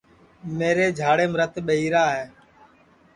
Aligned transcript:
میرے 0.57 0.87
جھاڑیم 0.99 1.31
رت 1.39 1.53
ٻہی 1.65 1.87
را 1.93 2.05
ہے 2.15 2.25